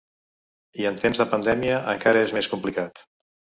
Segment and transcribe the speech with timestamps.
[0.83, 3.07] I en temps de pandèmia, encara és més complicat.